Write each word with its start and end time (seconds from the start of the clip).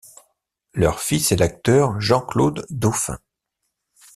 Leur 0.73 0.99
fils 0.99 1.31
est 1.31 1.35
l'acteur 1.35 1.99
Jean-Claude 2.01 2.65
Dauphin. 2.71 3.19